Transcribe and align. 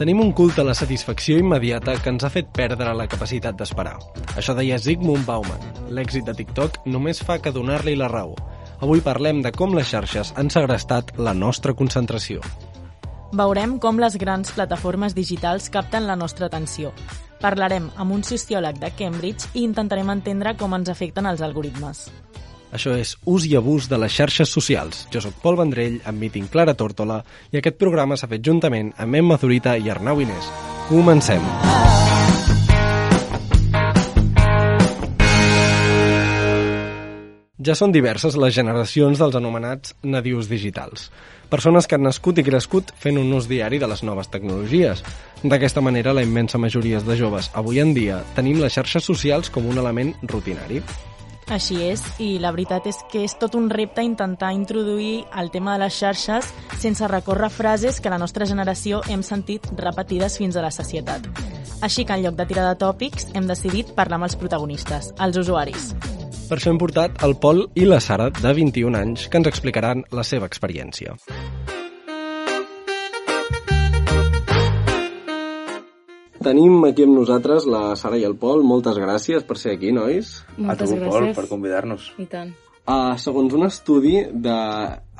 Tenim 0.00 0.16
un 0.22 0.30
culte 0.32 0.62
a 0.62 0.64
la 0.64 0.72
satisfacció 0.72 1.36
immediata 1.36 1.92
que 2.00 2.08
ens 2.08 2.22
ha 2.24 2.30
fet 2.32 2.46
perdre 2.56 2.94
la 2.96 3.04
capacitat 3.04 3.58
d'esperar. 3.58 3.98
Això 4.32 4.54
deia 4.56 4.78
Zygmunt 4.80 5.26
Bauman. 5.26 5.66
L'èxit 5.92 6.24
de 6.24 6.32
TikTok 6.38 6.78
només 6.88 7.20
fa 7.20 7.36
que 7.36 7.52
donar-li 7.52 7.98
la 8.00 8.08
raó. 8.08 8.32
Avui 8.80 9.04
parlem 9.04 9.42
de 9.44 9.52
com 9.52 9.76
les 9.76 9.90
xarxes 9.92 10.32
han 10.40 10.48
segrestat 10.48 11.12
la 11.20 11.34
nostra 11.36 11.76
concentració. 11.76 12.40
Veurem 13.36 13.76
com 13.76 14.00
les 14.00 14.16
grans 14.16 14.56
plataformes 14.56 15.12
digitals 15.12 15.68
capten 15.68 16.08
la 16.08 16.16
nostra 16.16 16.48
atenció. 16.48 16.94
Parlarem 17.44 17.92
amb 18.00 18.16
un 18.16 18.24
sociòleg 18.24 18.80
de 18.80 18.94
Cambridge 18.96 19.52
i 19.52 19.66
intentarem 19.68 20.16
entendre 20.16 20.56
com 20.56 20.80
ens 20.80 20.88
afecten 20.88 21.28
els 21.28 21.44
algoritmes. 21.44 22.06
Això 22.70 22.94
és 22.94 23.16
Ús 23.26 23.46
i 23.50 23.56
Abús 23.58 23.88
de 23.90 23.98
les 23.98 24.14
xarxes 24.14 24.50
socials. 24.50 25.06
Jo 25.10 25.22
sóc 25.24 25.40
Pol 25.42 25.58
Vendrell, 25.58 25.98
amb 26.06 26.22
Meeting 26.22 26.46
Clara 26.52 26.76
Tórtola, 26.78 27.20
i 27.50 27.58
aquest 27.58 27.80
programa 27.80 28.16
s'ha 28.16 28.30
fet 28.30 28.46
juntament 28.46 28.94
amb 28.96 29.18
Emma 29.18 29.38
Zurita 29.42 29.76
i 29.76 29.90
Arnau 29.90 30.22
Inés. 30.22 30.50
Comencem. 30.88 31.42
Ja 37.60 37.74
són 37.76 37.92
diverses 37.92 38.38
les 38.40 38.54
generacions 38.56 39.18
dels 39.20 39.34
anomenats 39.36 39.92
nadius 40.00 40.46
digitals. 40.48 41.10
Persones 41.52 41.84
que 41.84 41.98
han 41.98 42.06
nascut 42.06 42.38
i 42.40 42.44
crescut 42.46 42.94
fent 42.96 43.18
un 43.20 43.34
ús 43.36 43.50
diari 43.50 43.76
de 43.82 43.90
les 43.90 44.00
noves 44.06 44.30
tecnologies. 44.32 45.02
D'aquesta 45.42 45.82
manera, 45.84 46.14
la 46.16 46.24
immensa 46.24 46.56
majoria 46.56 47.02
de 47.04 47.18
joves 47.20 47.50
avui 47.52 47.82
en 47.84 47.92
dia 47.92 48.22
tenim 48.38 48.62
les 48.62 48.72
xarxes 48.72 49.04
socials 49.04 49.52
com 49.52 49.68
un 49.68 49.82
element 49.82 50.14
rutinari. 50.22 50.80
Així 51.50 51.80
és, 51.82 52.02
i 52.22 52.38
la 52.38 52.52
veritat 52.54 52.84
és 52.86 53.00
que 53.10 53.24
és 53.26 53.32
tot 53.34 53.56
un 53.58 53.66
repte 53.72 54.04
intentar 54.06 54.52
introduir 54.54 55.24
el 55.40 55.50
tema 55.50 55.74
de 55.74 55.82
les 55.82 55.96
xarxes 55.98 56.46
sense 56.78 57.08
recórrer 57.10 57.50
frases 57.50 57.98
que 58.00 58.12
la 58.12 58.20
nostra 58.22 58.46
generació 58.46 59.00
hem 59.10 59.24
sentit 59.26 59.66
repetides 59.80 60.38
fins 60.38 60.56
a 60.56 60.62
la 60.62 60.70
societat. 60.70 61.26
Així 61.82 62.04
que 62.06 62.14
en 62.14 62.22
lloc 62.22 62.36
de 62.38 62.46
tirar 62.46 62.68
de 62.68 62.78
tòpics, 62.78 63.32
hem 63.34 63.50
decidit 63.50 63.90
parlar 63.96 64.20
amb 64.20 64.28
els 64.28 64.38
protagonistes, 64.38 65.10
els 65.18 65.40
usuaris. 65.42 65.90
Per 66.46 66.58
això 66.58 66.70
hem 66.70 66.78
portat 66.78 67.18
el 67.26 67.34
Pol 67.42 67.64
i 67.74 67.88
la 67.88 67.98
Sara, 68.02 68.30
de 68.30 68.54
21 68.54 68.98
anys, 68.98 69.26
que 69.26 69.42
ens 69.42 69.50
explicaran 69.50 70.06
la 70.14 70.26
seva 70.26 70.46
experiència. 70.50 71.18
Tenim 76.40 76.78
aquí 76.88 77.04
amb 77.04 77.18
nosaltres 77.18 77.66
la 77.68 77.94
Sara 78.00 78.16
i 78.16 78.24
el 78.24 78.32
Pol. 78.40 78.62
Moltes 78.64 78.96
gràcies 78.96 79.44
per 79.44 79.58
ser 79.60 79.74
aquí, 79.76 79.90
nois. 79.92 80.38
Moltes 80.56 80.88
a 80.88 80.94
tu, 80.94 81.00
gràcies. 81.02 81.12
Pol, 81.12 81.34
per 81.36 81.44
convidar-nos. 81.50 82.06
I 82.22 82.24
tant. 82.32 82.54
Uh, 82.88 83.12
segons 83.20 83.52
un 83.58 83.66
estudi 83.66 84.22
de 84.46 84.56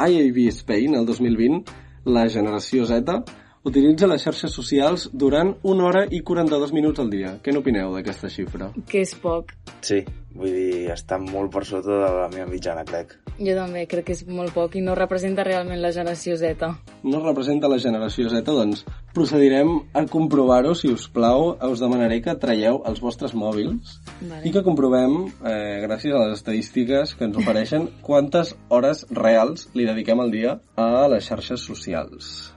IAB 0.00 0.38
Spain, 0.56 0.96
el 0.96 1.04
2020, 1.04 1.74
la 2.08 2.24
generació 2.32 2.88
Z 2.88 3.18
utilitza 3.64 4.08
les 4.08 4.22
xarxes 4.24 4.54
socials 4.56 5.08
durant 5.12 5.52
1 5.62 5.84
hora 5.84 6.06
i 6.08 6.22
42 6.24 6.72
minuts 6.72 7.00
al 7.00 7.10
dia. 7.12 7.36
Què 7.44 7.52
n'opineu 7.52 7.92
d'aquesta 7.94 8.30
xifra? 8.32 8.70
Que 8.88 9.02
és 9.04 9.12
poc. 9.20 9.52
Sí, 9.84 10.00
vull 10.32 10.54
dir, 10.54 10.86
està 10.94 11.18
molt 11.20 11.52
per 11.52 11.64
sota 11.68 11.90
de 11.90 12.12
la 12.16 12.28
meva 12.32 12.48
mitjana, 12.48 12.84
crec. 12.88 13.18
Jo 13.40 13.54
també 13.56 13.86
crec 13.88 14.06
que 14.08 14.14
és 14.16 14.22
molt 14.28 14.52
poc 14.56 14.76
i 14.76 14.82
no 14.84 14.94
representa 14.96 15.44
realment 15.44 15.80
la 15.80 15.92
generació 15.92 16.36
Z. 16.40 16.70
No 17.04 17.22
representa 17.24 17.68
la 17.68 17.78
generació 17.80 18.28
Z, 18.32 18.44
doncs 18.48 18.84
procedirem 19.16 19.72
a 19.96 20.04
comprovar-ho, 20.08 20.74
si 20.74 20.88
us 20.92 21.08
plau. 21.12 21.54
Us 21.70 21.80
demanaré 21.80 22.20
que 22.24 22.36
traieu 22.40 22.80
els 22.88 23.00
vostres 23.00 23.34
mòbils 23.36 23.98
Vale. 24.20 24.44
i 24.44 24.52
que 24.52 24.64
comprovem, 24.64 25.26
eh, 25.44 25.80
gràcies 25.84 26.14
a 26.14 26.24
les 26.24 26.38
estadístiques 26.38 27.14
que 27.14 27.28
ens 27.28 27.36
ofereixen, 27.36 27.88
quantes 28.02 28.56
hores 28.68 29.04
reals 29.10 29.68
li 29.74 29.84
dediquem 29.84 30.20
al 30.20 30.30
dia 30.30 30.60
a 30.76 31.08
les 31.08 31.28
xarxes 31.28 31.60
socials. 31.60 32.54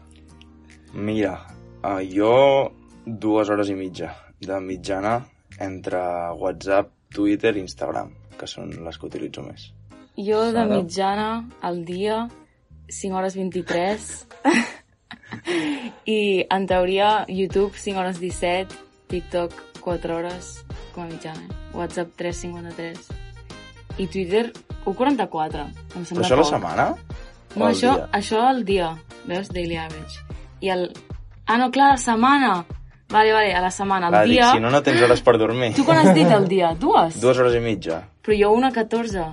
Mira, 0.94 1.38
uh, 1.84 2.00
jo 2.06 2.72
dues 3.06 3.50
hores 3.50 3.70
i 3.70 3.76
mitja 3.78 4.14
de 4.44 4.60
mitjana 4.62 5.18
entre 5.60 6.00
WhatsApp, 6.40 6.92
Twitter 7.14 7.56
i 7.58 7.64
Instagram, 7.64 8.12
que 8.38 8.48
són 8.50 8.72
les 8.86 8.98
que 8.98 9.10
utilitzo 9.10 9.44
més. 9.46 9.72
Jo 10.18 10.52
de 10.54 10.64
mitjana 10.70 11.50
al 11.62 11.84
dia 11.86 12.28
5 12.90 13.18
hores 13.18 13.36
23 13.38 14.08
i 16.06 16.46
en 16.50 16.68
teoria 16.70 17.26
YouTube 17.28 17.74
5 17.80 18.00
hores 18.00 18.20
17 18.22 18.76
TikTok 19.10 19.56
4 19.82 20.16
hores 20.18 20.52
com 20.94 21.04
a 21.04 21.08
mitjana 21.10 21.48
WhatsApp 21.74 22.14
3.53 22.20 24.04
i 24.04 24.08
Twitter 24.08 24.52
1.44 24.86 25.66
em 25.98 26.06
sembla 26.06 26.28
Però 26.28 26.28
això 26.28 26.34
a 26.34 26.38
la 26.38 26.44
poc. 26.44 26.52
setmana? 26.52 26.86
No, 27.56 27.66
això, 27.70 27.96
dia? 27.96 28.08
això 28.18 28.40
al 28.50 28.64
dia, 28.66 28.92
veus? 29.30 29.50
Daily 29.54 29.78
average. 29.78 30.22
I 30.64 30.72
el... 30.72 30.88
Ah, 31.46 31.58
no, 31.60 31.70
clar, 31.76 31.92
la 31.94 32.00
setmana! 32.00 32.54
Vale, 33.14 33.34
vale, 33.36 33.54
a 33.54 33.62
la 33.62 33.70
setmana. 33.70 34.08
El 34.08 34.14
Clar, 34.14 34.24
dic, 34.26 34.38
dia... 34.40 34.52
si 34.56 34.62
no, 34.64 34.70
no 34.74 34.80
tens 34.82 35.02
hores 35.06 35.22
per 35.22 35.36
dormir. 35.38 35.74
Tu 35.78 35.84
quan 35.86 36.00
has 36.02 36.16
dit 36.16 36.30
el 36.32 36.48
dia? 36.50 36.72
Dues? 36.84 37.20
Dues 37.22 37.42
hores 37.42 37.58
i 37.60 37.62
mitja. 37.62 38.00
Però 38.26 38.38
jo 38.40 38.54
una 38.56 38.72
14. 38.74 39.26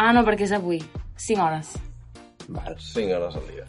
Ah, 0.00 0.14
no, 0.16 0.24
perquè 0.26 0.48
és 0.48 0.54
avui. 0.56 0.80
5 1.18 1.44
hores. 1.44 1.74
Val. 2.48 2.78
5 2.80 3.14
hores 3.18 3.36
al 3.38 3.44
dia. 3.52 3.68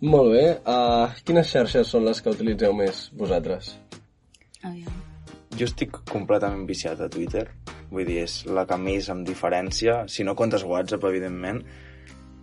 Molt 0.00 0.32
bé. 0.32 0.44
Uh, 0.64 1.20
quines 1.28 1.52
xarxes 1.52 1.92
són 1.92 2.08
les 2.08 2.22
que 2.24 2.32
utilitzeu 2.32 2.74
més 2.74 3.04
vosaltres? 3.20 3.74
Aviam. 4.64 4.96
Jo 5.54 5.68
estic 5.68 6.00
completament 6.08 6.64
viciat 6.66 7.04
a 7.04 7.10
Twitter. 7.12 7.44
Vull 7.90 8.08
dir, 8.08 8.22
és 8.24 8.40
la 8.48 8.64
que 8.70 8.78
més 8.80 9.10
em 9.12 9.20
diferència, 9.26 10.04
si 10.08 10.24
no 10.24 10.34
comptes 10.38 10.64
WhatsApp, 10.64 11.04
evidentment. 11.10 11.60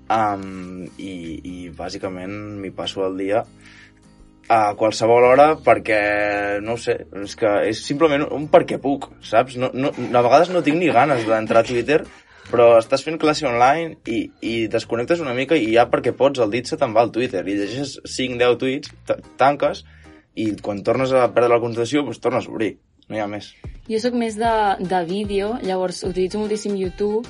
Um, 0.08 0.86
i, 1.04 1.12
I 1.44 1.56
bàsicament 1.76 2.32
m'hi 2.62 2.72
passo 2.72 3.04
el 3.04 3.18
dia 3.20 3.42
a 4.48 4.60
qualsevol 4.80 5.26
hora 5.28 5.48
perquè, 5.60 5.98
no 6.64 6.78
ho 6.78 6.80
sé, 6.80 6.96
és 7.20 7.34
que 7.36 7.50
és 7.68 7.82
simplement 7.84 8.24
un 8.32 8.46
perquè 8.48 8.78
puc, 8.80 9.10
saps? 9.20 9.58
No, 9.60 9.68
no, 9.76 9.92
a 9.92 10.22
vegades 10.24 10.54
no 10.56 10.62
tinc 10.64 10.80
ni 10.80 10.88
ganes 10.96 11.26
d'entrar 11.28 11.66
a 11.66 11.68
Twitter, 11.68 12.06
però 12.48 12.70
estàs 12.80 13.04
fent 13.04 13.20
classe 13.20 13.44
online 13.50 13.98
i, 14.08 14.22
i 14.40 14.54
desconnectes 14.72 15.20
una 15.20 15.34
mica 15.36 15.58
i 15.60 15.74
ja 15.74 15.84
perquè 15.92 16.14
pots 16.16 16.40
el 16.40 16.54
dit 16.56 16.70
se 16.72 16.80
te'n 16.80 16.96
va 16.96 17.04
al 17.04 17.12
Twitter 17.12 17.42
i 17.44 17.58
llegeixes 17.58 17.98
5-10 18.08 18.56
tuits, 18.62 18.94
ta- 19.10 19.18
tanques 19.36 19.84
i 20.40 20.54
quan 20.64 20.80
tornes 20.88 21.12
a 21.12 21.26
perdre 21.34 21.52
la 21.52 21.60
concentració 21.60 22.06
doncs 22.08 22.24
tornes 22.24 22.48
a 22.48 22.54
obrir, 22.54 22.78
no 23.10 23.18
hi 23.18 23.20
ha 23.20 23.28
més. 23.28 23.50
Jo 23.92 24.00
sóc 24.00 24.16
més 24.16 24.40
de, 24.40 24.54
de 24.80 25.04
vídeo, 25.12 25.58
llavors 25.68 26.06
utilitzo 26.08 26.40
moltíssim 26.40 26.80
YouTube, 26.80 27.28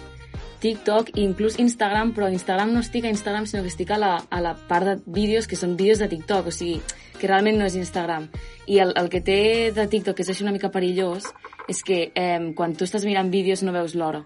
TikTok 0.62 1.12
i 1.16 1.23
inclús 1.23 1.59
Instagram, 1.62 2.13
però 2.16 2.29
Instagram 2.34 2.72
no 2.73 2.81
estic 2.81 3.06
a 3.06 3.12
Instagram, 3.13 3.45
sinó 3.45 3.62
que 3.63 3.72
estic 3.72 3.91
a 3.94 4.00
la, 4.01 4.16
a 4.29 4.41
la 4.41 4.56
part 4.69 4.85
de 4.85 4.95
vídeos 5.06 5.47
que 5.47 5.59
són 5.59 5.75
vídeos 5.78 6.01
de 6.01 6.09
TikTok, 6.09 6.50
o 6.50 6.53
sigui, 6.53 6.79
que 7.19 7.29
realment 7.29 7.59
no 7.59 7.68
és 7.68 7.78
Instagram. 7.78 8.28
I 8.66 8.81
el, 8.84 8.95
el 8.97 9.12
que 9.13 9.22
té 9.22 9.40
de 9.75 9.88
TikTok, 9.88 10.18
que 10.18 10.25
és 10.25 10.34
així 10.34 10.45
una 10.45 10.56
mica 10.56 10.74
perillós, 10.74 11.30
és 11.69 11.83
que 11.86 12.07
eh, 12.15 12.51
quan 12.57 12.74
tu 12.74 12.88
estàs 12.88 13.06
mirant 13.06 13.30
vídeos 13.33 13.63
no 13.63 13.75
veus 13.75 13.95
l'hora. 13.95 14.24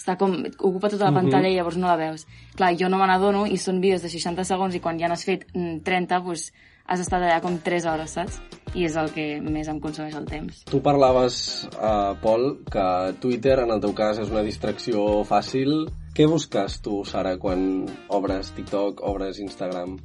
Està 0.00 0.16
com, 0.16 0.32
ocupa 0.56 0.88
tota 0.88 1.10
la 1.10 1.12
pantalla 1.12 1.50
i 1.50 1.58
llavors 1.58 1.76
no 1.76 1.90
la 1.90 1.98
veus. 2.00 2.24
Clar, 2.56 2.72
jo 2.80 2.88
no 2.88 2.98
me 2.98 3.06
n'adono 3.10 3.44
i 3.46 3.58
són 3.60 3.82
vídeos 3.84 4.02
de 4.02 4.08
60 4.08 4.46
segons 4.48 4.74
i 4.74 4.80
quan 4.80 4.98
ja 4.98 5.10
n'has 5.12 5.26
fet 5.28 5.44
mm, 5.52 5.82
30, 5.84 6.22
doncs 6.24 6.48
has 6.90 7.04
estat 7.04 7.20
allà 7.22 7.36
com 7.44 7.58
3 7.60 7.86
hores, 7.86 8.16
saps? 8.16 8.40
I 8.74 8.84
és 8.86 8.94
el 9.00 9.10
que 9.14 9.24
més 9.42 9.68
em 9.70 9.80
consumeix 9.82 10.14
el 10.18 10.28
temps. 10.30 10.62
Tu 10.70 10.78
parlaves, 10.84 11.40
uh, 11.74 12.14
Pol, 12.22 12.60
que 12.70 12.86
Twitter, 13.22 13.58
en 13.64 13.74
el 13.74 13.82
teu 13.82 13.94
cas, 13.98 14.20
és 14.22 14.30
una 14.30 14.44
distracció 14.46 15.24
fàcil. 15.26 15.88
Què 16.14 16.26
busques 16.30 16.78
tu, 16.84 17.02
Sara, 17.06 17.36
quan 17.42 17.86
obres 18.14 18.54
TikTok, 18.54 19.02
obres 19.10 19.42
Instagram? 19.42 19.98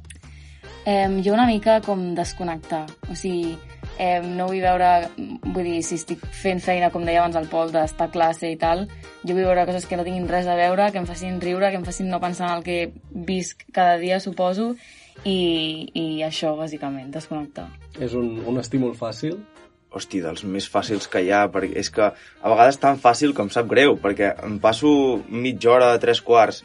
Eh, 0.86 1.08
jo 1.22 1.32
una 1.34 1.46
mica 1.46 1.80
com 1.82 2.14
desconnectar. 2.14 2.84
O 3.10 3.14
sigui, 3.18 3.56
eh, 3.98 4.20
no 4.22 4.46
vull 4.46 4.62
veure... 4.62 4.90
Vull 5.16 5.64
dir, 5.66 5.80
si 5.82 5.98
estic 5.98 6.22
fent 6.30 6.62
feina, 6.62 6.92
com 6.94 7.02
deia 7.06 7.24
abans 7.24 7.38
el 7.40 7.48
Pol, 7.50 7.72
d'estar 7.74 8.06
a 8.06 8.12
classe 8.14 8.52
i 8.52 8.58
tal, 8.60 8.84
jo 9.24 9.34
vull 9.34 9.48
veure 9.48 9.66
coses 9.66 9.86
que 9.90 9.98
no 9.98 10.04
tinguin 10.06 10.28
res 10.30 10.46
a 10.46 10.54
veure, 10.58 10.92
que 10.94 11.02
em 11.02 11.08
facin 11.08 11.40
riure, 11.42 11.72
que 11.72 11.80
em 11.80 11.86
facin 11.86 12.10
no 12.12 12.22
pensar 12.22 12.52
en 12.52 12.60
el 12.60 12.66
que 12.66 12.78
visc 13.10 13.66
cada 13.74 13.98
dia, 13.98 14.20
suposo, 14.22 14.76
i, 15.26 15.36
i 15.98 16.06
això, 16.26 16.54
bàsicament, 16.58 17.10
desconnectar. 17.14 17.66
És 18.00 18.14
un, 18.14 18.38
un 18.46 18.62
estímul 18.62 18.94
fàcil? 18.98 19.38
hosti, 19.96 20.20
dels 20.20 20.44
més 20.44 20.66
fàcils 20.68 21.08
que 21.08 21.22
hi 21.24 21.30
ha, 21.32 21.46
perquè 21.52 21.78
és 21.80 21.90
que 21.92 22.10
a 22.10 22.50
vegades 22.52 22.76
tan 22.82 22.98
fàcil 23.00 23.34
com 23.36 23.50
sap 23.52 23.68
greu, 23.70 23.96
perquè 24.02 24.32
em 24.44 24.58
passo 24.62 24.90
mitja 25.30 25.72
hora, 25.72 25.94
tres 26.02 26.20
quarts, 26.24 26.62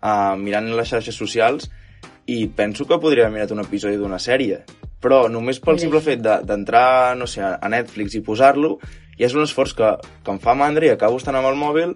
uh, 0.00 0.34
mirant 0.40 0.68
les 0.76 0.90
xarxes 0.90 1.16
socials 1.16 1.70
i 2.26 2.44
penso 2.56 2.86
que 2.88 3.00
podria 3.00 3.26
haver 3.26 3.38
mirat 3.38 3.54
un 3.54 3.62
episodi 3.64 4.00
d'una 4.00 4.20
sèrie, 4.20 4.62
però 5.04 5.26
només 5.28 5.60
pel 5.60 5.80
simple 5.80 6.00
fet 6.04 6.22
d'entrar, 6.24 7.14
de, 7.14 7.18
no 7.20 7.28
sé, 7.28 7.44
a 7.44 7.72
Netflix 7.72 8.16
i 8.16 8.24
posar-lo, 8.24 8.78
ja 9.18 9.28
és 9.28 9.36
un 9.36 9.44
esforç 9.44 9.74
que, 9.78 9.90
que 10.24 10.32
em 10.32 10.40
fa 10.42 10.56
mandra 10.58 10.88
i 10.88 10.94
acabo 10.94 11.20
estant 11.20 11.36
amb 11.38 11.50
el 11.50 11.58
mòbil 11.60 11.94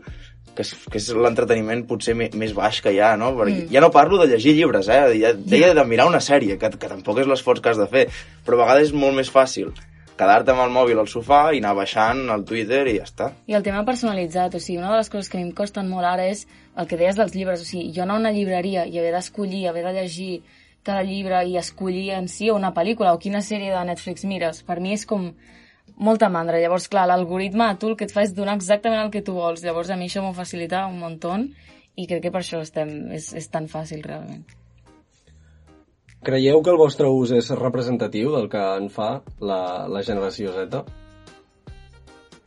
que 0.58 0.64
és, 0.66 0.72
que 0.90 0.98
és 0.98 1.06
l'entreteniment 1.14 1.84
potser 1.86 2.16
més 2.18 2.54
baix 2.56 2.80
que 2.82 2.90
hi 2.90 2.98
ha, 2.98 3.12
no? 3.20 3.30
Perquè 3.38 3.54
mm. 3.54 3.74
ja 3.74 3.82
no 3.84 3.92
parlo 3.94 4.18
de 4.18 4.26
llegir 4.32 4.56
llibres, 4.56 4.90
eh? 4.90 5.04
Ja, 5.20 5.30
deia 5.38 5.70
de 5.76 5.84
mirar 5.86 6.08
una 6.10 6.18
sèrie, 6.24 6.58
que, 6.58 6.72
que 6.74 6.90
tampoc 6.90 7.22
és 7.22 7.30
l'esforç 7.30 7.62
que 7.62 7.70
has 7.70 7.78
de 7.78 7.86
fer, 7.92 8.08
però 8.46 8.58
a 8.58 8.64
vegades 8.64 8.90
és 8.90 8.96
molt 8.96 9.14
més 9.14 9.30
fàcil 9.30 9.70
quedar-te 10.18 10.50
amb 10.50 10.64
el 10.64 10.72
mòbil 10.74 10.98
al 10.98 11.06
sofà 11.06 11.52
i 11.54 11.60
anar 11.62 11.76
baixant 11.78 12.24
al 12.34 12.42
Twitter 12.46 12.80
i 12.90 12.96
ja 12.96 13.04
està. 13.06 13.28
I 13.46 13.54
el 13.54 13.62
tema 13.62 13.84
personalitzat, 13.86 14.56
o 14.58 14.60
sigui, 14.62 14.80
una 14.80 14.90
de 14.90 14.96
les 14.98 15.10
coses 15.12 15.30
que 15.30 15.38
a 15.38 15.40
mi 15.40 15.46
em 15.46 15.52
costen 15.54 15.86
molt 15.86 16.08
ara 16.10 16.24
és 16.26 16.42
el 16.74 16.88
que 16.90 16.98
deies 16.98 17.18
dels 17.20 17.36
llibres, 17.36 17.62
o 17.62 17.68
sigui, 17.68 17.92
jo 17.94 18.02
anar 18.02 18.16
a 18.16 18.22
una 18.24 18.32
llibreria 18.34 18.88
i 18.90 18.98
haver 18.98 19.14
d'escollir, 19.14 19.68
haver 19.70 19.84
de 19.86 19.94
llegir 20.00 20.32
cada 20.82 21.04
llibre 21.06 21.44
i 21.46 21.54
escollir 21.60 22.10
en 22.16 22.26
si 22.32 22.50
una 22.50 22.72
pel·lícula 22.74 23.14
o 23.14 23.22
quina 23.22 23.44
sèrie 23.46 23.70
de 23.70 23.84
Netflix 23.92 24.26
mires, 24.26 24.64
per 24.66 24.80
mi 24.82 24.96
és 24.96 25.06
com 25.06 25.30
molta 25.98 26.28
mandra. 26.32 26.60
Llavors, 26.62 26.88
clar, 26.90 27.06
l'algoritme 27.10 27.72
tu 27.78 27.90
el 27.90 27.96
que 27.98 28.06
et 28.08 28.14
fa 28.14 28.24
és 28.26 28.34
donar 28.36 28.56
exactament 28.58 29.02
el 29.02 29.10
que 29.14 29.24
tu 29.26 29.34
vols. 29.36 29.64
Llavors, 29.64 29.90
a 29.90 29.98
mi 29.98 30.08
això 30.08 30.22
m'ho 30.24 30.34
facilita 30.36 30.86
un 30.86 30.98
munt 31.02 31.50
i 31.98 32.06
crec 32.06 32.22
que 32.22 32.30
per 32.30 32.44
això 32.44 32.62
estem, 32.62 33.10
és, 33.14 33.32
és 33.34 33.48
tan 33.50 33.66
fàcil, 33.66 34.04
realment. 34.06 34.46
Creieu 36.24 36.62
que 36.62 36.70
el 36.70 36.78
vostre 36.78 37.10
ús 37.10 37.32
és 37.34 37.50
representatiu 37.54 38.32
del 38.34 38.48
que 38.50 38.62
en 38.78 38.88
fa 38.90 39.20
la, 39.40 39.60
la 39.90 40.02
generació 40.06 40.54
Z? 40.54 40.82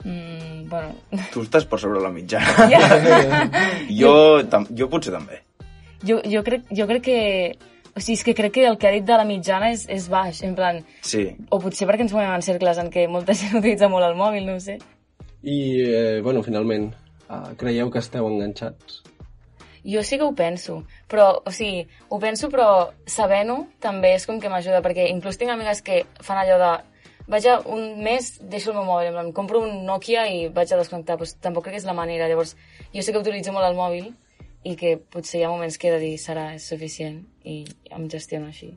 Mm, 0.03 0.67
bueno... 0.71 0.95
Tu 1.31 1.43
estàs 1.43 1.67
per 1.67 1.79
sobre 1.79 2.01
la 2.03 2.11
mitjana. 2.11 2.67
Yeah. 2.71 3.47
jo, 4.01 4.13
tam, 4.51 4.67
jo 4.75 4.87
potser 4.91 5.15
també. 5.15 5.39
Jo, 6.07 6.19
jo, 6.25 6.41
crec, 6.43 6.67
jo 6.73 6.87
crec 6.89 7.03
que 7.05 7.19
o 7.95 7.99
sigui, 7.99 8.17
és 8.17 8.23
que 8.23 8.35
crec 8.37 8.55
que 8.55 8.65
el 8.67 8.77
que 8.79 8.87
ha 8.87 8.93
dit 8.95 9.05
de 9.05 9.17
la 9.19 9.27
mitjana 9.27 9.71
és, 9.73 9.85
és 9.91 10.07
baix, 10.11 10.41
en 10.47 10.55
plan... 10.55 10.81
Sí. 11.05 11.25
O 11.51 11.59
potser 11.61 11.87
perquè 11.89 12.05
ens 12.05 12.15
movem 12.15 12.31
en 12.31 12.45
cercles 12.45 12.79
en 12.81 12.91
què 12.93 13.07
molta 13.11 13.35
gent 13.37 13.57
utilitza 13.61 13.89
molt 13.91 14.07
el 14.07 14.17
mòbil, 14.19 14.47
no 14.47 14.59
sé. 14.63 14.77
I, 15.41 15.57
eh, 15.87 16.19
bueno, 16.23 16.43
finalment, 16.45 16.91
uh, 17.27 17.49
creieu 17.59 17.89
que 17.91 18.03
esteu 18.03 18.27
enganxats? 18.29 19.01
Jo 19.81 20.03
sí 20.05 20.19
que 20.21 20.27
ho 20.27 20.35
penso, 20.37 20.83
però, 21.09 21.41
o 21.41 21.51
sigui, 21.51 21.87
ho 22.09 22.19
penso 22.21 22.51
però 22.53 22.91
sabent-ho 23.09 23.63
també 23.81 24.13
és 24.13 24.27
com 24.29 24.37
que 24.39 24.49
m'ajuda, 24.51 24.83
perquè 24.85 25.07
inclús 25.09 25.41
tinc 25.41 25.49
amigues 25.49 25.81
que 25.81 26.03
fan 26.21 26.37
allò 26.37 26.59
de 26.61 26.73
vaig 27.31 27.47
a 27.47 27.59
un 27.65 28.03
mes, 28.03 28.35
deixo 28.51 28.71
el 28.71 28.77
meu 28.77 28.85
mòbil, 28.85 29.09
en 29.09 29.15
plan, 29.17 29.31
compro 29.33 29.61
un 29.65 29.85
Nokia 29.87 30.27
i 30.29 30.49
vaig 30.53 30.73
a 30.73 30.77
desconnectar, 30.79 31.17
pues, 31.17 31.33
tampoc 31.41 31.65
crec 31.65 31.77
que 31.77 31.81
és 31.81 31.87
la 31.87 31.97
manera. 31.97 32.27
Llavors, 32.29 32.55
jo 32.93 33.01
sé 33.01 33.13
que 33.13 33.21
utilitzo 33.21 33.53
molt 33.55 33.69
el 33.69 33.77
mòbil 33.77 34.11
i 34.63 34.75
que 34.77 34.95
potser 35.13 35.41
hi 35.41 35.45
ha 35.45 35.51
moments 35.51 35.77
que 35.81 35.89
he 35.89 35.93
de 35.95 36.01
dir 36.03 36.15
serà 36.21 36.51
suficient 36.61 37.21
i 37.47 37.63
em 37.89 38.07
gestiono 38.09 38.51
així. 38.51 38.73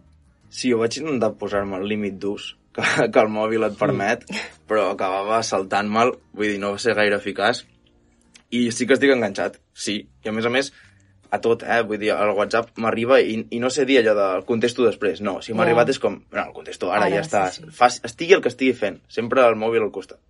Sí, 0.48 0.70
jo 0.70 0.78
vaig 0.80 0.96
intentar 1.00 1.34
posar-me 1.40 1.80
el 1.80 1.88
límit 1.90 2.16
d'ús 2.22 2.54
que, 2.74 2.84
que 3.12 3.22
el 3.22 3.30
mòbil 3.32 3.66
et 3.68 3.76
permet, 3.78 4.24
mm. 4.28 4.64
però 4.70 4.88
acabava 4.92 5.42
saltant-me'l, 5.46 6.14
vull 6.34 6.52
dir, 6.52 6.58
no 6.62 6.74
va 6.74 6.82
ser 6.82 6.96
gaire 6.98 7.18
eficaç, 7.20 7.64
i 8.54 8.66
sí 8.74 8.86
que 8.86 8.96
estic 8.96 9.12
enganxat, 9.14 9.58
sí, 9.74 10.00
i 10.24 10.30
a 10.30 10.34
més 10.34 10.46
a 10.46 10.52
més, 10.54 10.70
a 11.34 11.40
tot, 11.42 11.64
eh? 11.66 11.80
Vull 11.86 11.98
dir, 11.98 12.12
el 12.14 12.34
WhatsApp 12.38 12.78
m'arriba 12.82 13.18
i, 13.20 13.40
i 13.50 13.60
no 13.62 13.70
sé 13.74 13.86
dir 13.88 13.98
allò 14.00 14.14
del 14.18 14.44
contesto 14.48 14.86
després, 14.86 15.22
no, 15.26 15.40
si 15.42 15.52
m'ha 15.52 15.64
no. 15.64 15.66
arribat 15.66 15.90
és 15.90 15.98
com, 16.02 16.20
no, 16.30 16.44
el 16.44 16.54
contesto 16.54 16.92
ara, 16.92 17.08
ara 17.08 17.16
ja 17.16 17.24
està, 17.24 17.42
sí, 17.54 17.64
sí. 17.64 17.74
Fas, 17.74 17.98
estigui 18.06 18.36
el 18.38 18.44
que 18.44 18.52
estigui 18.52 18.76
fent, 18.78 19.00
sempre 19.10 19.42
el 19.48 19.58
mòbil 19.58 19.86
al 19.86 19.92
costat. 19.94 20.20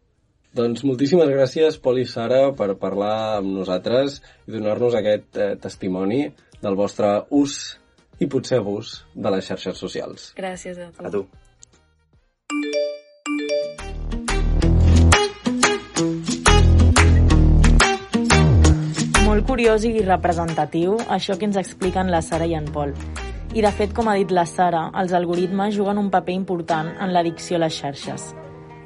Doncs 0.55 0.85
moltíssimes 0.87 1.27
gràcies, 1.35 1.81
Pol 1.83 1.97
i 1.99 2.05
Sara, 2.07 2.53
per 2.55 2.77
parlar 2.79 3.41
amb 3.41 3.49
nosaltres 3.57 4.21
i 4.47 4.53
donar-nos 4.55 4.95
aquest 4.95 5.35
eh, 5.35 5.55
testimoni 5.59 6.29
del 6.63 6.77
vostre 6.79 7.09
ús 7.35 7.57
i 8.23 8.29
potser 8.31 8.61
abús 8.63 9.01
de 9.19 9.33
les 9.35 9.49
xarxes 9.51 9.81
socials. 9.83 10.29
Gràcies 10.39 10.79
a 10.79 10.87
tu. 10.95 11.03
A 11.03 11.11
tu. 11.11 11.25
Molt 19.27 19.51
curiós 19.51 19.89
i 19.91 19.97
representatiu 20.07 20.95
això 21.19 21.35
que 21.35 21.51
ens 21.51 21.59
expliquen 21.59 22.15
la 22.15 22.23
Sara 22.23 22.47
i 22.47 22.55
en 22.55 22.71
Pol. 22.71 22.95
I 23.59 23.67
de 23.67 23.75
fet, 23.75 23.91
com 23.91 24.07
ha 24.07 24.15
dit 24.23 24.31
la 24.31 24.47
Sara, 24.47 24.87
els 25.03 25.19
algoritmes 25.19 25.75
juguen 25.75 25.99
un 25.99 26.15
paper 26.15 26.39
important 26.39 26.95
en 26.95 27.11
l'addicció 27.11 27.59
a 27.59 27.67
les 27.67 27.83
xarxes. 27.83 28.31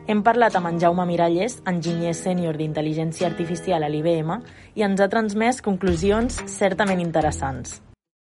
Hem 0.09 0.23
parlat 0.25 0.55
amb 0.57 0.71
en 0.71 0.79
Jaume 0.81 1.05
Miralles, 1.05 1.59
enginyer 1.69 2.15
sènior 2.17 2.57
d'intel·ligència 2.57 3.27
artificial 3.29 3.83
a 3.85 3.91
l'IBM, 3.93 4.39
i 4.81 4.85
ens 4.87 5.03
ha 5.05 5.09
transmès 5.13 5.59
conclusions 5.61 6.39
certament 6.49 7.03
interessants. 7.03 7.75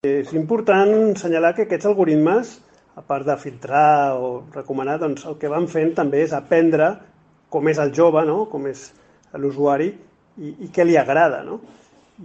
És 0.06 0.30
important 0.38 0.92
assenyalar 1.16 1.56
que 1.58 1.66
aquests 1.66 1.90
algoritmes, 1.90 2.52
a 2.94 3.02
part 3.02 3.26
de 3.26 3.34
filtrar 3.42 4.14
o 4.14 4.30
recomanar, 4.54 5.00
doncs 5.02 5.26
el 5.26 5.40
que 5.42 5.50
van 5.50 5.66
fent 5.72 5.96
també 5.98 6.22
és 6.28 6.36
aprendre 6.38 6.92
com 7.50 7.66
és 7.74 7.82
el 7.82 7.96
jove, 7.98 8.22
no? 8.30 8.44
com 8.52 8.70
és 8.70 8.92
l'usuari 9.42 9.90
i, 9.90 10.54
i 10.68 10.70
què 10.70 10.86
li 10.86 11.00
agrada. 11.02 11.42
No? 11.48 11.58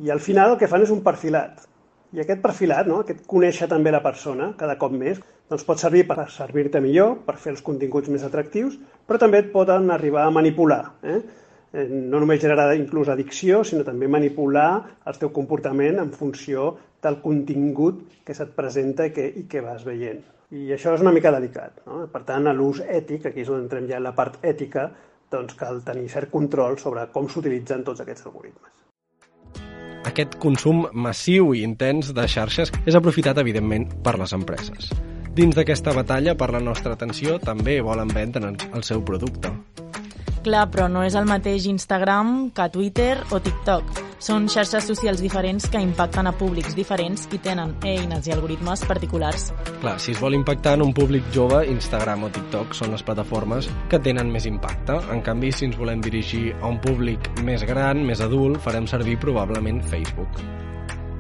I 0.05 0.13
al 0.13 0.21
final 0.21 0.53
el 0.53 0.61
que 0.61 0.69
fan 0.69 0.85
és 0.85 0.93
un 0.93 1.01
perfilat. 1.01 1.65
I 2.13 2.21
aquest 2.27 2.45
perfilat, 2.45 2.93
no? 2.93 3.01
aquest 3.07 3.25
conèixer 3.25 3.73
també 3.73 3.89
la 3.89 4.05
persona 4.05 4.53
cada 4.61 4.77
cop 4.77 4.93
més, 4.93 5.25
doncs 5.51 5.65
pot 5.67 5.81
servir 5.81 6.05
per 6.09 6.27
servir-te 6.33 6.81
millor, 6.83 7.21
per 7.27 7.37
fer 7.43 7.53
els 7.55 7.65
continguts 7.67 8.11
més 8.13 8.25
atractius, 8.27 8.79
però 9.07 9.21
també 9.23 9.45
et 9.45 9.53
poden 9.53 9.91
arribar 9.95 10.27
a 10.27 10.35
manipular. 10.35 10.83
Eh? 11.07 11.19
eh? 11.73 11.87
No 11.87 12.21
només 12.23 12.43
generar 12.43 12.73
inclús 12.79 13.11
addicció, 13.13 13.63
sinó 13.65 13.87
també 13.87 14.11
manipular 14.11 14.71
el 15.07 15.21
teu 15.21 15.31
comportament 15.35 16.01
en 16.03 16.11
funció 16.15 16.73
del 17.03 17.21
contingut 17.23 18.03
que 18.27 18.35
se't 18.35 18.57
presenta 18.57 19.07
i 19.07 19.15
que, 19.15 19.27
i 19.27 19.47
que 19.51 19.63
vas 19.63 19.87
veient. 19.87 20.25
I 20.55 20.71
això 20.75 20.95
és 20.95 21.03
una 21.03 21.15
mica 21.15 21.33
delicat. 21.35 21.83
No? 21.87 22.05
Per 22.11 22.23
tant, 22.27 22.47
a 22.47 22.55
l'ús 22.55 22.81
ètic, 22.83 23.27
aquí 23.27 23.43
és 23.43 23.51
on 23.51 23.65
entrem 23.65 23.87
ja 23.91 23.99
en 23.99 24.07
la 24.07 24.15
part 24.19 24.43
ètica, 24.47 24.89
doncs 25.31 25.59
cal 25.59 25.83
tenir 25.87 26.07
cert 26.11 26.31
control 26.31 26.79
sobre 26.79 27.07
com 27.15 27.27
s'utilitzen 27.31 27.83
tots 27.87 28.03
aquests 28.03 28.29
algoritmes. 28.31 28.75
Aquest 30.07 30.37
consum 30.39 30.85
massiu 30.95 31.51
i 31.55 31.65
intens 31.67 32.13
de 32.15 32.29
xarxes 32.31 32.71
és 32.87 32.95
aprofitat, 32.95 33.43
evidentment, 33.43 33.89
per 34.07 34.15
les 34.21 34.35
empreses. 34.39 34.95
Dins 35.37 35.53
d'aquesta 35.53 35.93
batalla 35.93 36.33
per 36.33 36.47
la 36.49 36.63
nostra 36.65 36.95
atenció 36.97 37.35
també 37.37 37.75
volen 37.85 38.09
vendre 38.09 38.55
el 38.73 38.85
seu 38.89 39.03
producte. 39.05 39.51
Clar, 40.47 40.63
però 40.73 40.87
no 40.89 41.03
és 41.05 41.13
el 41.19 41.27
mateix 41.29 41.67
Instagram 41.69 42.55
que 42.57 42.65
Twitter 42.73 43.19
o 43.29 43.41
TikTok. 43.45 44.01
Són 44.23 44.47
xarxes 44.49 44.87
socials 44.89 45.21
diferents 45.21 45.69
que 45.69 45.83
impacten 45.85 46.31
a 46.31 46.33
públics 46.33 46.73
diferents 46.79 47.27
i 47.37 47.43
tenen 47.45 47.77
eines 47.85 48.31
i 48.31 48.33
algoritmes 48.33 48.87
particulars. 48.89 49.51
Clar, 49.83 49.99
si 50.01 50.17
es 50.17 50.25
vol 50.25 50.39
impactar 50.39 50.79
en 50.79 50.87
un 50.87 50.97
públic 50.97 51.29
jove, 51.35 51.67
Instagram 51.69 52.25
o 52.25 52.33
TikTok 52.33 52.73
són 52.73 52.97
les 52.97 53.05
plataformes 53.05 53.69
que 53.93 54.01
tenen 54.01 54.33
més 54.33 54.49
impacte. 54.49 54.97
En 55.13 55.21
canvi, 55.21 55.53
si 55.53 55.69
ens 55.69 55.77
volem 55.77 56.01
dirigir 56.01 56.55
a 56.63 56.71
un 56.71 56.81
públic 56.81 57.29
més 57.45 57.67
gran, 57.69 58.07
més 58.09 58.25
adult, 58.25 58.57
farem 58.65 58.89
servir 58.89 59.21
probablement 59.21 59.85
Facebook. 59.85 60.41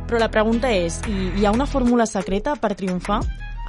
Però 0.06 0.22
la 0.22 0.32
pregunta 0.32 0.72
és, 0.72 1.02
hi 1.04 1.44
ha 1.44 1.52
una 1.52 1.68
fórmula 1.68 2.08
secreta 2.08 2.56
per 2.56 2.78
triomfar? 2.78 3.20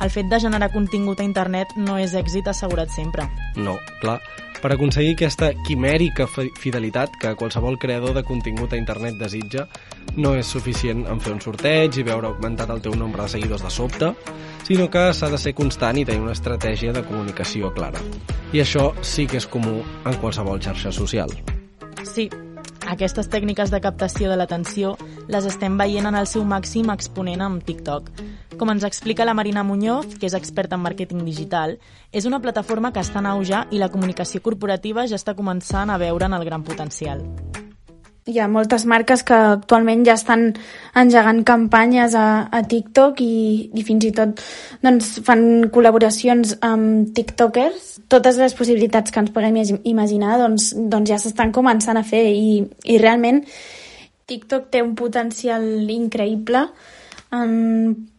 El 0.01 0.11
fet 0.13 0.27
de 0.29 0.39
generar 0.39 0.71
contingut 0.73 1.19
a 1.19 1.25
internet 1.25 1.73
no 1.77 1.97
és 1.97 2.13
èxit 2.17 2.47
assegurat 2.47 2.91
sempre. 2.93 3.27
No, 3.55 3.77
clar. 4.01 4.19
Per 4.57 4.71
aconseguir 4.73 5.13
aquesta 5.13 5.51
quimèrica 5.67 6.25
fidelitat 6.27 7.13
que 7.21 7.35
qualsevol 7.37 7.77
creador 7.77 8.15
de 8.17 8.23
contingut 8.25 8.73
a 8.73 8.79
internet 8.79 9.19
desitja, 9.19 9.67
no 10.17 10.33
és 10.33 10.49
suficient 10.49 11.05
en 11.05 11.21
fer 11.21 11.35
un 11.35 11.43
sorteig 11.43 11.99
i 11.99 12.05
veure 12.07 12.31
augmentat 12.31 12.73
el 12.73 12.81
teu 12.81 12.95
nombre 12.97 13.21
de 13.21 13.35
seguidors 13.35 13.61
de 13.61 13.73
sobte, 13.73 14.11
sinó 14.65 14.89
que 14.89 15.11
s'ha 15.13 15.29
de 15.29 15.37
ser 15.37 15.53
constant 15.53 16.01
i 16.01 16.05
tenir 16.09 16.25
una 16.25 16.33
estratègia 16.33 16.95
de 16.95 17.05
comunicació 17.05 17.69
clara. 17.75 18.01
I 18.51 18.65
això 18.65 18.89
sí 19.05 19.27
que 19.29 19.37
és 19.37 19.47
comú 19.47 19.83
en 20.05 20.17
qualsevol 20.17 20.61
xarxa 20.63 20.91
social. 20.91 21.29
Sí, 22.03 22.29
aquestes 22.87 23.27
tècniques 23.27 23.71
de 23.73 23.81
captació 23.83 24.31
de 24.31 24.37
l'atenció 24.39 24.95
les 25.27 25.45
estem 25.49 25.75
veient 25.77 26.07
en 26.07 26.15
el 26.15 26.27
seu 26.31 26.45
màxim 26.47 26.89
exponent 26.93 27.43
amb 27.43 27.65
TikTok. 27.67 28.09
Com 28.57 28.71
ens 28.73 28.87
explica 28.87 29.27
la 29.27 29.35
Marina 29.37 29.65
Muñoz, 29.67 30.15
que 30.17 30.29
és 30.31 30.37
experta 30.37 30.79
en 30.79 30.85
màrqueting 30.87 31.25
digital, 31.27 31.77
és 32.11 32.25
una 32.25 32.41
plataforma 32.41 32.93
que 32.95 33.03
està 33.03 33.19
en 33.19 33.29
auge 33.35 33.63
i 33.71 33.83
la 33.83 33.91
comunicació 33.93 34.41
corporativa 34.41 35.05
ja 35.05 35.19
està 35.19 35.35
començant 35.35 35.91
a 35.91 36.01
veure'n 36.01 36.39
el 36.39 36.47
gran 36.47 36.63
potencial 36.63 37.25
hi 38.27 38.39
ha 38.39 38.47
moltes 38.51 38.83
marques 38.85 39.23
que 39.23 39.35
actualment 39.35 40.03
ja 40.05 40.17
estan 40.19 40.49
engegant 40.99 41.43
campanyes 41.47 42.15
a, 42.19 42.47
a 42.51 42.61
TikTok 42.67 43.21
i, 43.23 43.37
i 43.71 43.85
fins 43.87 44.07
i 44.09 44.11
tot 44.15 44.41
doncs, 44.83 45.13
fan 45.27 45.69
col·laboracions 45.73 46.57
amb 46.67 47.13
tiktokers. 47.15 47.93
Totes 48.11 48.39
les 48.41 48.55
possibilitats 48.57 49.13
que 49.13 49.23
ens 49.23 49.31
puguem 49.35 49.61
imaginar 49.87 50.37
doncs, 50.41 50.73
doncs 50.75 51.13
ja 51.13 51.21
s'estan 51.23 51.55
començant 51.55 51.99
a 51.99 52.05
fer 52.07 52.25
i, 52.33 52.59
i 52.91 52.99
realment 52.99 53.41
TikTok 54.27 54.67
té 54.73 54.83
un 54.83 54.93
potencial 54.99 55.63
increïble. 55.87 56.65
En 57.31 57.51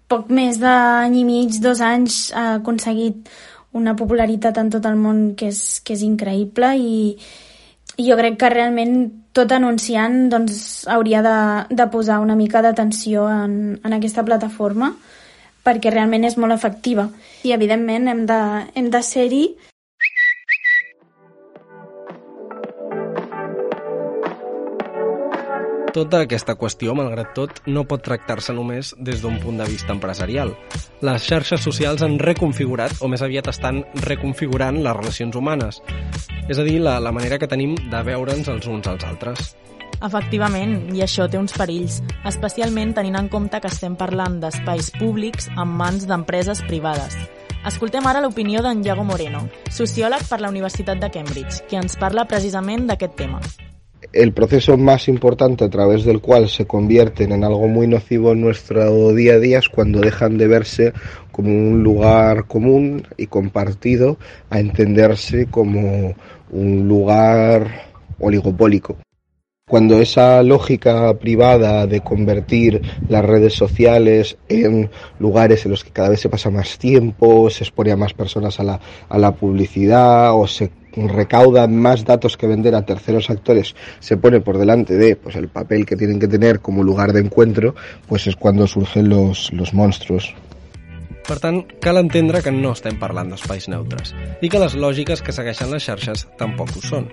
poc 0.08 0.32
més 0.32 0.56
d'any 0.60 1.20
i 1.20 1.24
mig, 1.28 1.60
dos 1.60 1.84
anys, 1.84 2.30
ha 2.32 2.54
aconseguit 2.62 3.28
una 3.76 3.92
popularitat 3.96 4.56
en 4.56 4.72
tot 4.72 4.86
el 4.88 4.96
món 4.96 5.34
que 5.36 5.52
és, 5.52 5.82
que 5.84 5.92
és 5.92 6.02
increïble 6.06 6.72
i, 6.80 6.98
i 8.00 8.06
jo 8.08 8.16
crec 8.16 8.38
que 8.40 8.48
realment 8.54 8.96
tot 9.38 9.54
anunciant 9.54 10.26
doncs, 10.32 10.58
hauria 10.90 11.22
de, 11.22 11.38
de 11.70 11.86
posar 11.92 12.18
una 12.24 12.36
mica 12.38 12.62
d'atenció 12.64 13.28
en, 13.30 13.78
en 13.84 13.96
aquesta 13.96 14.26
plataforma 14.26 14.92
perquè 15.68 15.92
realment 15.92 16.24
és 16.24 16.38
molt 16.40 16.54
efectiva. 16.54 17.08
I 17.46 17.54
evidentment 17.54 18.08
hem 18.10 18.26
de, 18.28 18.42
hem 18.74 18.92
de 18.94 19.02
ser-hi 19.04 19.46
Tota 25.98 26.20
aquesta 26.22 26.54
qüestió, 26.54 26.92
malgrat 26.94 27.32
tot, 27.34 27.62
no 27.66 27.82
pot 27.88 28.04
tractar-se 28.04 28.52
només 28.54 28.92
des 29.02 29.22
d'un 29.24 29.38
punt 29.42 29.58
de 29.58 29.66
vista 29.66 29.90
empresarial. 29.96 30.52
Les 31.02 31.24
xarxes 31.26 31.64
socials 31.64 32.04
han 32.06 32.20
reconfigurat, 32.22 33.00
o 33.02 33.08
més 33.10 33.24
aviat 33.24 33.48
estan 33.50 33.80
reconfigurant 34.04 34.78
les 34.84 34.98
relacions 35.00 35.40
humanes. 35.40 35.80
És 36.48 36.56
a 36.56 36.64
dir, 36.64 36.78
la, 36.80 36.96
la 37.04 37.12
manera 37.12 37.36
que 37.38 37.48
tenim 37.50 37.74
de 37.76 38.02
veure'ns 38.06 38.48
els 38.48 38.66
uns 38.72 38.88
als 38.88 39.04
altres. 39.04 39.52
Efectivament, 39.98 40.76
i 40.96 41.02
això 41.04 41.26
té 41.28 41.36
uns 41.36 41.52
perills, 41.58 42.00
especialment 42.30 42.94
tenint 42.96 43.18
en 43.18 43.28
compte 43.28 43.60
que 43.60 43.68
estem 43.68 43.98
parlant 43.98 44.38
d'espais 44.40 44.92
públics 44.96 45.50
en 45.56 45.76
mans 45.80 46.08
d'empreses 46.08 46.64
privades. 46.70 47.18
Escoltem 47.68 48.06
ara 48.06 48.22
l'opinió 48.24 48.62
d'en 48.64 48.84
Iago 48.86 49.04
Moreno, 49.04 49.44
sociòleg 49.74 50.24
per 50.30 50.40
la 50.40 50.52
Universitat 50.54 51.02
de 51.02 51.10
Cambridge, 51.12 51.66
que 51.68 51.82
ens 51.82 51.98
parla 52.00 52.28
precisament 52.30 52.86
d'aquest 52.88 53.18
tema 53.18 53.42
el 54.12 54.32
proceso 54.32 54.76
más 54.76 55.08
importante 55.08 55.64
a 55.64 55.70
través 55.70 56.04
del 56.04 56.20
cual 56.20 56.48
se 56.48 56.66
convierten 56.66 57.32
en 57.32 57.44
algo 57.44 57.68
muy 57.68 57.86
nocivo 57.86 58.32
en 58.32 58.40
nuestro 58.40 59.12
día 59.14 59.34
a 59.34 59.38
día 59.38 59.58
es 59.58 59.68
cuando 59.68 60.00
dejan 60.00 60.38
de 60.38 60.48
verse 60.48 60.92
como 61.30 61.50
un 61.50 61.82
lugar 61.82 62.46
común 62.46 63.06
y 63.16 63.26
compartido 63.26 64.18
a 64.50 64.60
entenderse 64.60 65.46
como 65.46 66.14
un 66.50 66.88
lugar 66.88 67.88
oligopólico. 68.18 68.96
Cuando 69.68 70.00
esa 70.00 70.42
lógica 70.42 71.12
privada 71.18 71.86
de 71.86 72.00
convertir 72.00 72.80
las 73.08 73.24
redes 73.24 73.54
sociales 73.54 74.38
en 74.48 74.90
lugares 75.18 75.64
en 75.64 75.70
los 75.72 75.84
que 75.84 75.90
cada 75.90 76.08
vez 76.08 76.20
se 76.20 76.30
pasa 76.30 76.50
más 76.50 76.78
tiempo, 76.78 77.50
se 77.50 77.64
expone 77.64 77.92
a 77.92 77.96
más 77.96 78.14
personas 78.14 78.58
a 78.60 78.64
la, 78.64 78.80
a 79.08 79.18
la 79.18 79.32
publicidad 79.32 80.34
o 80.34 80.46
se 80.46 80.70
recaudan 80.92 81.76
más 81.76 82.04
datos 82.04 82.36
que 82.36 82.46
vender 82.46 82.74
a 82.74 82.84
terceros 82.84 83.30
actores 83.30 83.76
se 84.00 84.16
pone 84.16 84.40
por 84.40 84.58
delante 84.58 84.96
de 84.96 85.16
pues 85.16 85.36
el 85.36 85.48
papel 85.48 85.86
que 85.86 85.96
tienen 85.96 86.18
que 86.18 86.28
tener 86.28 86.60
como 86.60 86.82
lugar 86.82 87.12
de 87.12 87.20
encuentro, 87.20 87.74
pues 88.08 88.26
es 88.26 88.36
cuando 88.36 88.66
surgen 88.66 89.08
los, 89.08 89.52
los 89.52 89.74
monstruos. 89.74 90.34
Per 91.28 91.36
tant, 91.44 91.66
cal 91.84 92.00
entendre 92.00 92.40
que 92.40 92.48
no 92.48 92.72
estem 92.72 92.96
parlant 92.96 93.28
d'espais 93.28 93.68
neutres 93.68 94.14
i 94.40 94.48
que 94.48 94.62
les 94.62 94.72
lògiques 94.80 95.20
que 95.20 95.36
segueixen 95.36 95.68
les 95.74 95.84
xarxes 95.84 96.24
tampoc 96.40 96.72
ho 96.72 96.80
són. 96.80 97.12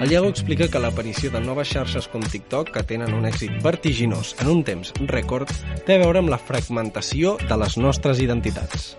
El 0.00 0.12
Iago 0.12 0.30
explica 0.32 0.68
que 0.72 0.80
l'aparició 0.80 1.30
de 1.34 1.42
noves 1.44 1.68
xarxes 1.74 2.08
com 2.08 2.24
TikTok, 2.24 2.72
que 2.72 2.86
tenen 2.88 3.12
un 3.16 3.28
èxit 3.28 3.60
vertiginós 3.64 4.34
en 4.40 4.54
un 4.54 4.64
temps 4.64 4.94
rècord, 5.12 5.52
té 5.86 5.98
a 5.98 6.02
veure 6.06 6.24
amb 6.24 6.32
la 6.32 6.40
fragmentació 6.40 7.36
de 7.46 7.60
les 7.60 7.76
nostres 7.76 8.24
identitats. 8.24 8.94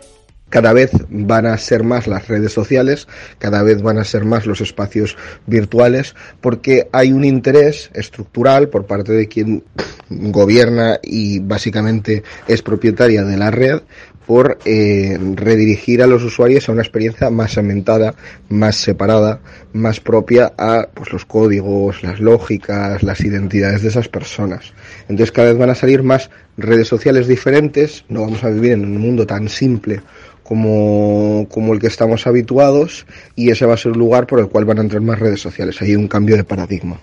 cada 0.51 0.73
vez 0.73 0.91
van 1.09 1.47
a 1.47 1.57
ser 1.57 1.83
más 1.83 2.07
las 2.07 2.27
redes 2.27 2.51
sociales, 2.51 3.07
cada 3.39 3.63
vez 3.63 3.81
van 3.81 3.97
a 3.97 4.03
ser 4.03 4.25
más 4.25 4.45
los 4.45 4.61
espacios 4.61 5.17
virtuales, 5.47 6.13
porque 6.41 6.89
hay 6.91 7.13
un 7.13 7.23
interés 7.23 7.89
estructural 7.93 8.67
por 8.67 8.85
parte 8.85 9.13
de 9.13 9.27
quien 9.27 9.63
gobierna 10.09 11.00
y 11.01 11.39
básicamente 11.39 12.23
es 12.47 12.61
propietaria 12.61 13.23
de 13.23 13.38
la 13.38 13.50
red 13.50 13.81
por 14.25 14.59
eh, 14.65 15.17
redirigir 15.35 16.01
a 16.01 16.07
los 16.07 16.23
usuarios 16.23 16.67
a 16.67 16.71
una 16.71 16.81
experiencia 16.81 17.29
más 17.29 17.53
segmentada, 17.53 18.15
más 18.49 18.75
separada, 18.75 19.39
más 19.73 19.99
propia 19.99 20.53
a 20.57 20.87
pues, 20.93 21.11
los 21.11 21.25
códigos, 21.25 22.03
las 22.03 22.19
lógicas, 22.19 23.03
las 23.03 23.21
identidades 23.21 23.81
de 23.81 23.89
esas 23.89 24.07
personas. 24.07 24.73
Entonces 25.09 25.31
cada 25.31 25.49
vez 25.49 25.57
van 25.57 25.69
a 25.69 25.75
salir 25.75 26.03
más 26.03 26.29
redes 26.57 26.87
sociales 26.87 27.27
diferentes, 27.27 28.05
no 28.09 28.21
vamos 28.21 28.43
a 28.43 28.49
vivir 28.49 28.73
en 28.73 28.85
un 28.85 28.97
mundo 28.97 29.25
tan 29.25 29.49
simple 29.49 30.01
como, 30.43 31.47
como 31.49 31.73
el 31.73 31.79
que 31.79 31.87
estamos 31.87 32.27
habituados 32.27 33.05
y 33.35 33.51
ese 33.51 33.65
va 33.65 33.75
a 33.75 33.77
ser 33.77 33.93
el 33.93 33.99
lugar 33.99 34.27
por 34.27 34.39
el 34.39 34.49
cual 34.49 34.65
van 34.65 34.79
a 34.79 34.81
entrar 34.81 35.01
más 35.01 35.19
redes 35.19 35.41
sociales. 35.41 35.81
Hay 35.81 35.95
un 35.95 36.07
cambio 36.07 36.35
de 36.35 36.43
paradigma. 36.43 36.99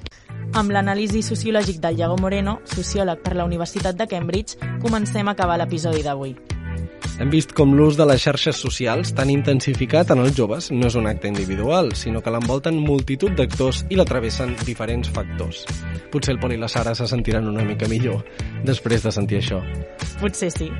Amb 0.56 0.72
l'anàlisi 0.72 1.20
sociològic 1.20 1.76
del 1.82 1.98
Iago 2.00 2.16
Moreno, 2.16 2.54
sociòleg 2.72 3.20
per 3.20 3.34
la 3.36 3.44
Universitat 3.44 3.98
de 3.98 4.06
Cambridge, 4.08 4.56
comencem 4.80 5.28
a 5.28 5.34
acabar 5.36 5.58
l'episodi 5.60 6.00
d'avui. 6.02 6.32
Hem 7.18 7.32
vist 7.32 7.50
com 7.50 7.72
l'ús 7.74 7.96
de 7.98 8.04
les 8.06 8.22
xarxes 8.22 8.60
socials 8.62 9.10
tan 9.10 9.30
intensificat 9.32 10.12
en 10.14 10.20
els 10.22 10.36
joves 10.36 10.68
no 10.70 10.86
és 10.86 10.94
un 10.94 11.08
acte 11.10 11.26
individual, 11.26 11.90
sinó 11.98 12.22
que 12.22 12.30
l'envolten 12.30 12.78
multitud 12.78 13.34
d'actors 13.34 13.80
i 13.90 13.98
la 13.98 14.06
travessen 14.06 14.54
diferents 14.62 15.10
factors. 15.10 15.64
Potser 16.12 16.36
el 16.36 16.38
Pol 16.38 16.54
i 16.54 16.60
la 16.60 16.68
Sara 16.70 16.94
se 16.94 17.08
sentiran 17.10 17.48
una 17.50 17.64
mica 17.66 17.88
millor 17.90 18.22
després 18.62 19.02
de 19.02 19.10
sentir 19.10 19.40
això. 19.40 19.58
Potser 20.20 20.52
sí. 20.54 20.70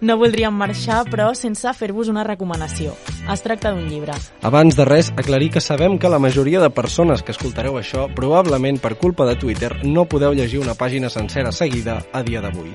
No 0.00 0.16
voldríem 0.20 0.56
marxar, 0.56 1.02
però 1.12 1.28
sense 1.36 1.68
fer-vos 1.76 2.08
una 2.08 2.24
recomanació. 2.24 2.96
Es 3.32 3.44
tracta 3.44 3.74
d'un 3.74 3.84
llibre. 3.92 4.16
Abans 4.48 4.76
de 4.76 4.88
res, 4.88 5.12
aclarir 5.20 5.50
que 5.52 5.60
sabem 5.60 5.98
que 5.98 6.08
la 6.12 6.18
majoria 6.18 6.64
de 6.64 6.72
persones 6.72 7.22
que 7.22 7.36
escoltareu 7.36 7.76
això, 7.76 8.08
probablement 8.16 8.80
per 8.80 8.96
culpa 8.96 9.28
de 9.28 9.36
Twitter, 9.36 9.74
no 9.84 10.08
podeu 10.08 10.32
llegir 10.32 10.64
una 10.64 10.74
pàgina 10.74 11.12
sencera 11.12 11.52
seguida 11.52 12.00
a 12.12 12.24
dia 12.24 12.40
d'avui. 12.40 12.72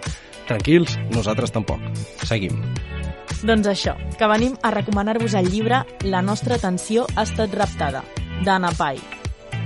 Tranquils, 0.48 0.96
nosaltres 1.12 1.52
tampoc. 1.52 1.82
Seguim. 2.24 2.62
Doncs 3.46 3.68
això, 3.70 3.94
que 4.18 4.28
venim 4.28 4.56
a 4.66 4.72
recomanar-vos 4.74 5.36
el 5.38 5.52
llibre 5.52 5.84
La 6.02 6.24
nostra 6.26 6.58
atenció 6.58 7.06
ha 7.16 7.24
estat 7.28 7.54
raptada, 7.54 8.04
d'Anna 8.44 8.72
Pai. 8.78 8.98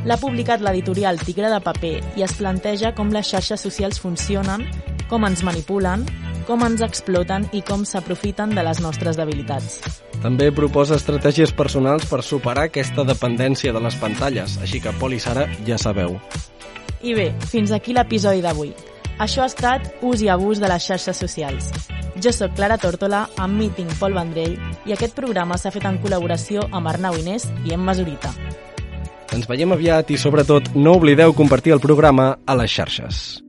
L'ha 0.04 0.18
publicat 0.18 0.64
l'editorial 0.66 1.20
Tigre 1.22 1.50
de 1.52 1.60
Paper 1.62 1.94
i 2.18 2.26
es 2.26 2.34
planteja 2.36 2.92
com 2.98 3.14
les 3.14 3.30
xarxes 3.30 3.62
socials 3.62 4.02
funcionen, 4.02 4.66
com 5.10 5.24
ens 5.28 5.44
manipulen, 5.46 6.08
com 6.48 6.66
ens 6.66 6.82
exploten 6.82 7.46
i 7.54 7.62
com 7.62 7.86
s'aprofiten 7.86 8.56
de 8.58 8.66
les 8.66 8.82
nostres 8.84 9.20
debilitats. 9.20 9.80
També 10.22 10.52
proposa 10.52 10.98
estratègies 10.98 11.54
personals 11.54 12.06
per 12.10 12.22
superar 12.26 12.68
aquesta 12.68 13.06
dependència 13.08 13.74
de 13.74 13.82
les 13.82 13.98
pantalles, 14.02 14.58
així 14.62 14.82
que 14.82 14.94
Pol 15.00 15.16
i 15.16 15.22
Sara 15.22 15.48
ja 15.68 15.80
sabeu. 15.82 16.18
I 17.02 17.16
bé, 17.18 17.32
fins 17.50 17.72
aquí 17.72 17.96
l'episodi 17.98 18.44
d'avui. 18.44 18.76
Això 19.22 19.46
ha 19.46 19.50
estat 19.50 20.02
Ús 20.02 20.22
i 20.22 20.30
abús 20.34 20.62
de 20.62 20.70
les 20.70 20.86
xarxes 20.86 21.18
socials. 21.18 21.72
Jo 22.22 22.30
sóc 22.30 22.52
Clara 22.54 22.78
Tórtola, 22.78 23.24
amb 23.42 23.58
Meeting 23.58 23.90
Pol 23.98 24.14
Vendrell, 24.14 24.54
i 24.86 24.94
aquest 24.94 25.16
programa 25.18 25.58
s'ha 25.58 25.72
fet 25.74 25.88
en 25.90 25.98
col·laboració 26.04 26.68
amb 26.70 26.92
Arnau 26.92 27.18
Inés 27.18 27.48
i 27.66 27.74
Emma 27.74 27.96
Zurita. 27.98 28.30
Ens 29.34 29.50
veiem 29.50 29.74
aviat 29.74 30.12
i, 30.14 30.20
sobretot, 30.22 30.70
no 30.76 31.00
oblideu 31.00 31.34
compartir 31.34 31.74
el 31.74 31.82
programa 31.82 32.36
a 32.46 32.58
les 32.60 32.70
xarxes. 32.70 33.42